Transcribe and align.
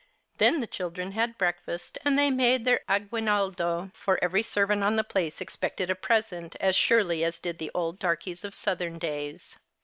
Then 0.39 0.61
the 0.61 0.65
children 0.65 1.11
had 1.11 1.37
breakfast 1.37 1.99
and 2.03 2.17
they 2.17 2.31
made 2.31 2.65
their 2.65 2.79
aguinaldo, 2.89 3.91
for 3.93 4.17
every 4.19 4.41
servant 4.41 4.83
on 4.83 4.95
the 4.95 5.03
place 5.03 5.39
expected 5.39 5.91
a 5.91 5.95
present 5.95 6.55
as 6.59 6.75
surely 6.75 7.23
as 7.23 7.37
did 7.37 7.59
the 7.59 7.69
old 7.75 7.99
darkies 7.99 8.43
of 8.43 8.55
Southern 8.55 8.97
days. 8.97 9.59